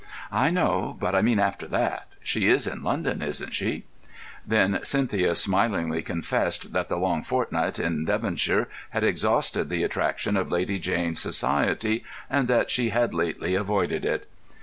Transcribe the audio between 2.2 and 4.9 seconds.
She is in London, isn't she?" Then